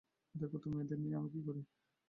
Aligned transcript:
দেখো 0.35 0.57
তো, 0.61 0.67
মেয়েদের 0.71 0.99
নিয়ে 0.99 1.17
আমি 1.19 1.29
কী 1.33 1.41
করি! 1.47 1.61